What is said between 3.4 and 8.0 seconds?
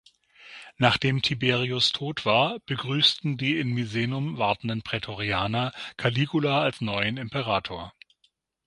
in Misenum wartenden Prätorianer Caligula als neuen Imperator.